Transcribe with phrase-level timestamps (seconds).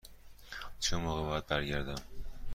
[0.79, 2.01] چه موقع باید برگردم؟